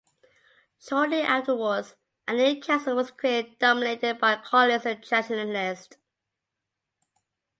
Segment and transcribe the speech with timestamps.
[0.79, 1.93] Shortly afterwards,
[2.27, 5.95] a new council was created dominated by Carlists and traditionalists.